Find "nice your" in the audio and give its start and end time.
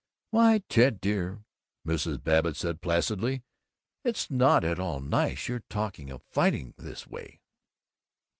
4.99-5.61